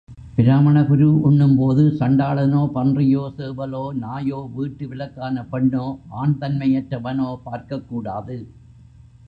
பிராமண 0.35 0.83
குரு 0.83 1.21
உண்ணும்போது 1.21 1.95
சண்டாளனோ, 1.99 2.69
பன்றியோ, 2.75 3.31
சேவலோ, 3.37 3.93
நாயோ 3.93 4.49
வீட்டு 4.53 4.87
விலக்கான 4.87 5.45
பெண்ணோ, 5.51 5.99
ஆண் 6.09 6.35
தன்மையற்றவனோ 6.41 7.35
பார்க்கக் 7.43 7.89
கூடாது. 7.89 8.47